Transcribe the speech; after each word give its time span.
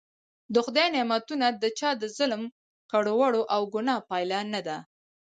د 0.53 0.55
خدای 0.65 0.87
نعمتونه 0.95 1.47
د 1.61 1.63
چا 1.79 1.89
د 2.01 2.03
ظلم 2.17 2.43
کړو 2.91 3.13
وړو 3.19 3.41
او 3.55 3.61
ګناه 3.73 4.05
پایله 4.09 4.39
نده. 4.53 4.77